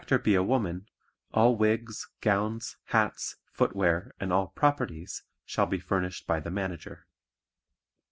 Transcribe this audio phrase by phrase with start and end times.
[0.01, 0.87] (2) If the Actor be a woman,
[1.31, 7.05] all wigs, gowns, hats, footwear and all "properties" shall be furnished by the Manager.